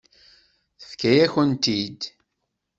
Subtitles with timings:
[0.79, 2.01] Tefka-yakent-t-id.